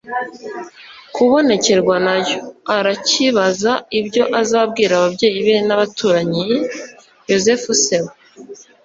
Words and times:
kubonekerwa 1.15 1.95
na 2.05 2.15
yo. 2.27 2.37
arakibaza 2.77 3.71
icyo 3.99 4.23
azabwira 4.41 4.93
ababyeyi 4.99 5.39
be 5.45 5.55
n'abaturanyi. 5.67 6.43
yozefu 7.29 7.69
se 7.83 7.97
we 8.03 8.13